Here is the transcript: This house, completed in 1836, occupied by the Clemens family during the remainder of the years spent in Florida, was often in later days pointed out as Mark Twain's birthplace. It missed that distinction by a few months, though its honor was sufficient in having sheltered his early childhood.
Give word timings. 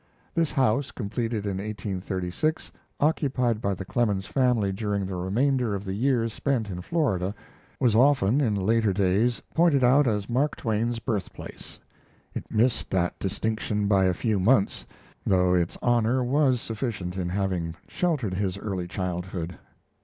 This 0.33 0.53
house, 0.53 0.89
completed 0.89 1.45
in 1.45 1.57
1836, 1.59 2.71
occupied 2.99 3.61
by 3.61 3.75
the 3.75 3.85
Clemens 3.85 4.25
family 4.25 4.71
during 4.71 5.05
the 5.05 5.13
remainder 5.15 5.75
of 5.75 5.85
the 5.85 5.93
years 5.93 6.33
spent 6.33 6.71
in 6.71 6.81
Florida, 6.81 7.35
was 7.79 7.93
often 7.95 8.41
in 8.41 8.55
later 8.55 8.93
days 8.93 9.43
pointed 9.53 9.83
out 9.83 10.07
as 10.07 10.27
Mark 10.27 10.55
Twain's 10.55 10.97
birthplace. 10.97 11.77
It 12.33 12.49
missed 12.51 12.89
that 12.89 13.19
distinction 13.19 13.87
by 13.87 14.05
a 14.05 14.13
few 14.15 14.39
months, 14.39 14.87
though 15.23 15.53
its 15.53 15.77
honor 15.83 16.23
was 16.23 16.61
sufficient 16.61 17.15
in 17.15 17.29
having 17.29 17.75
sheltered 17.87 18.33
his 18.33 18.57
early 18.57 18.87
childhood. 18.87 19.55